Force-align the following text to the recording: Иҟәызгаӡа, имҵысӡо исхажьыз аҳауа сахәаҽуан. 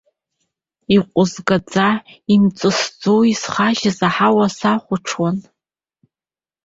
Иҟәызгаӡа, 0.95 1.87
имҵысӡо 2.33 3.15
исхажьыз 3.31 3.99
аҳауа 4.07 4.47
сахәаҽуан. 4.57 5.37